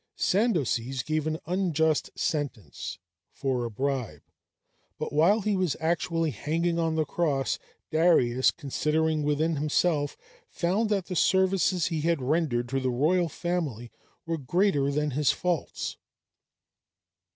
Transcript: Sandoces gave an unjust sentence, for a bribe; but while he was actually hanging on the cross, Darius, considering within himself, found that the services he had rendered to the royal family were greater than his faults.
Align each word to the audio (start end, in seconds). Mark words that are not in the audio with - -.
Sandoces 0.17 1.03
gave 1.05 1.27
an 1.27 1.37
unjust 1.45 2.09
sentence, 2.17 2.97
for 3.31 3.65
a 3.65 3.69
bribe; 3.69 4.23
but 4.97 5.13
while 5.13 5.41
he 5.41 5.55
was 5.55 5.75
actually 5.79 6.31
hanging 6.31 6.79
on 6.79 6.95
the 6.95 7.05
cross, 7.05 7.59
Darius, 7.91 8.49
considering 8.49 9.21
within 9.21 9.57
himself, 9.57 10.17
found 10.49 10.89
that 10.89 11.05
the 11.05 11.15
services 11.15 11.85
he 11.89 12.01
had 12.01 12.19
rendered 12.19 12.67
to 12.69 12.79
the 12.79 12.89
royal 12.89 13.29
family 13.29 13.91
were 14.25 14.39
greater 14.39 14.89
than 14.89 15.11
his 15.11 15.31
faults. 15.31 15.97